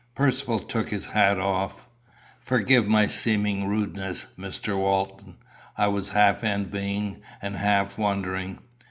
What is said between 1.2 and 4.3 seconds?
off. "Forgive my seeming rudeness,